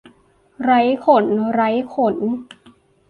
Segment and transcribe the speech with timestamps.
[0.63, 0.71] ไร
[1.05, 1.61] ขน ไร
[1.93, 2.15] ขน